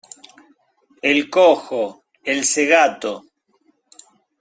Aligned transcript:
el 1.03 1.29
cojo, 1.29 2.05
el 2.23 2.43
cegato 2.43 3.23